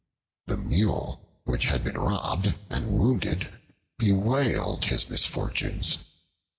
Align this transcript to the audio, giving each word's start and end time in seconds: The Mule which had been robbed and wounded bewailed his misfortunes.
The 0.47 0.57
Mule 0.57 1.21
which 1.43 1.65
had 1.67 1.83
been 1.83 1.95
robbed 1.95 2.55
and 2.71 2.97
wounded 2.97 3.51
bewailed 3.99 4.85
his 4.85 5.07
misfortunes. 5.07 5.99